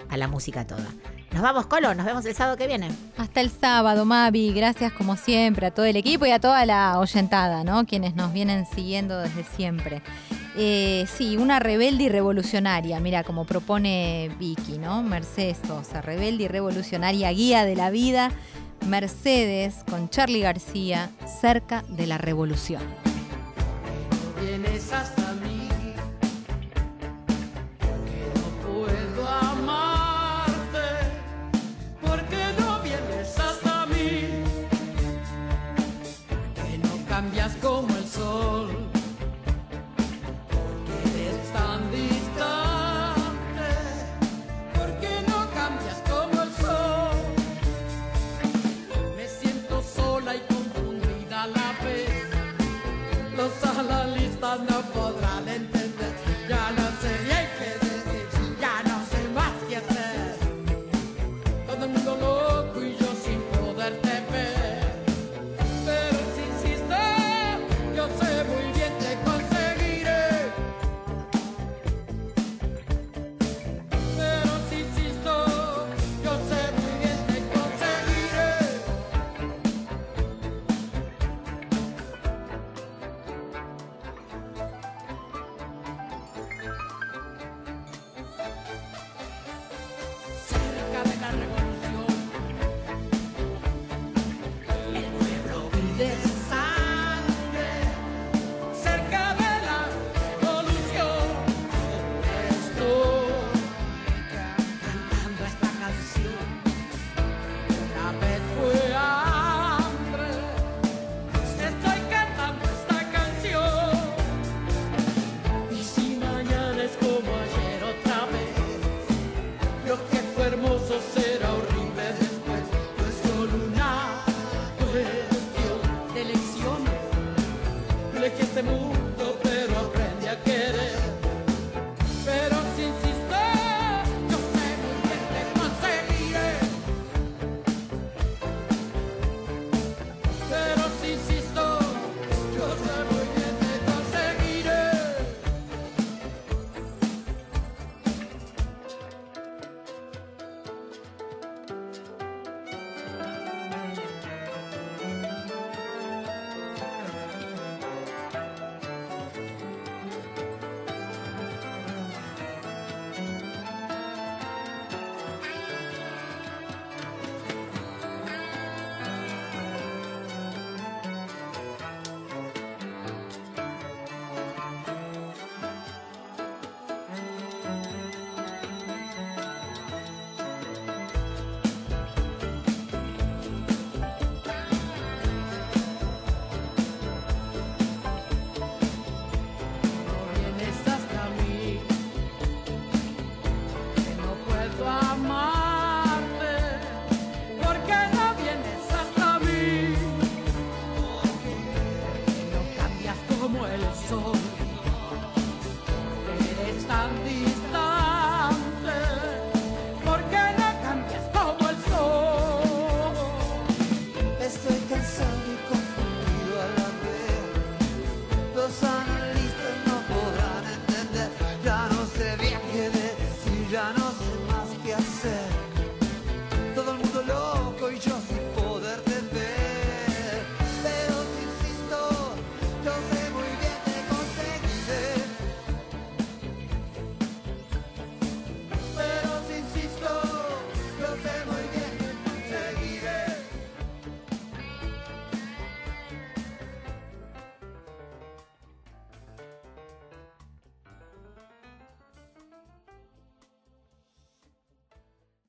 [0.10, 0.88] a la música toda.
[1.32, 2.90] Nos vamos, Colo, nos vemos el sábado que viene.
[3.18, 4.54] Hasta el sábado, Mavi.
[4.54, 7.86] Gracias como siempre a todo el equipo y a toda la oyentada, ¿no?
[7.86, 10.02] Quienes nos vienen siguiendo desde siempre.
[10.58, 15.04] Eh, sí, una rebelde y revolucionaria, mira, como propone Vicky, ¿no?
[15.04, 18.32] Mercedes Sosa, rebelde y revolucionaria, guía de la vida.
[18.88, 21.10] Mercedes con Charlie García,
[21.42, 22.82] cerca de la revolución.